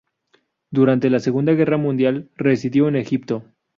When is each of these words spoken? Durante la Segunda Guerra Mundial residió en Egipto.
Durante 0.71 1.11
la 1.11 1.19
Segunda 1.19 1.53
Guerra 1.53 1.77
Mundial 1.77 2.31
residió 2.35 2.87
en 2.87 2.95
Egipto. 2.95 3.43